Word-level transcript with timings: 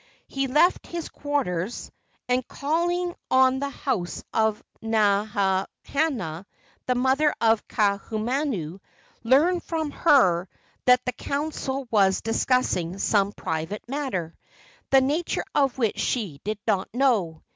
He 0.25 0.47
left 0.47 0.87
his 0.87 1.09
quarters, 1.09 1.91
and 2.27 2.47
calling 2.47 3.13
at 3.29 3.59
the 3.59 3.69
house 3.69 4.23
of 4.33 4.63
Namahana, 4.81 5.67
the 6.87 6.95
mother 6.95 7.35
of 7.39 7.67
Kaahumanu, 7.67 8.79
learned 9.23 9.61
from 9.61 9.91
her 9.91 10.49
that 10.85 11.05
the 11.05 11.11
council 11.13 11.87
was 11.91 12.21
discussing 12.21 12.97
some 12.97 13.31
private 13.31 13.87
matter, 13.87 14.33
the 14.89 15.01
nature 15.01 15.45
of 15.53 15.77
which 15.77 15.99
she 15.99 16.41
did 16.43 16.57
not 16.65 16.89
know. 16.95 17.43